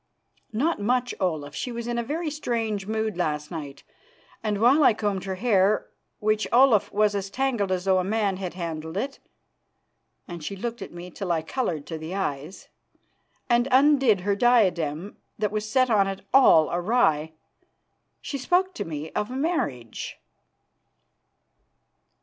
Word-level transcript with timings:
"Not 0.51 0.79
much, 0.81 1.13
Olaf. 1.19 1.53
She 1.53 1.71
was 1.71 1.85
in 1.85 1.99
a 1.99 2.03
very 2.03 2.31
strange 2.31 2.87
mood 2.87 3.17
last 3.17 3.51
night, 3.51 3.83
and 4.41 4.59
while 4.59 4.83
I 4.83 4.95
combed 4.95 5.25
her 5.25 5.35
hair, 5.35 5.91
which, 6.17 6.47
Olaf, 6.51 6.91
was 6.91 7.13
as 7.13 7.29
tangled 7.29 7.71
as 7.71 7.85
though 7.85 7.99
a 7.99 8.03
man 8.03 8.37
had 8.37 8.55
handled 8.55 8.97
it," 8.97 9.19
and 10.27 10.43
she 10.43 10.55
looked 10.55 10.81
at 10.81 10.91
me 10.91 11.11
till 11.11 11.31
I 11.31 11.43
coloured 11.43 11.85
to 11.85 11.99
the 11.99 12.15
eyes, 12.15 12.67
"and 13.47 13.67
undid 13.69 14.21
her 14.21 14.35
diadem, 14.35 15.17
that 15.37 15.51
was 15.51 15.69
set 15.69 15.91
on 15.91 16.07
it 16.07 16.21
all 16.33 16.71
awry, 16.73 17.33
she 18.21 18.39
spoke 18.39 18.73
to 18.73 18.85
me 18.85 19.11
of 19.11 19.29
marriage." 19.29 20.17